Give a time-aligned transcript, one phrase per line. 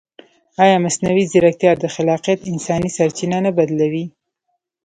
[0.63, 4.05] ایا مصنوعي ځیرکتیا د خلاقیت انساني سرچینه نه بدلوي؟